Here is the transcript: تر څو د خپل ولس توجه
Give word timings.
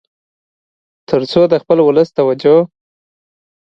تر 1.09 1.21
څو 1.31 1.41
د 1.51 1.53
خپل 1.61 1.77
ولس 1.83 2.09
توجه 2.17 2.55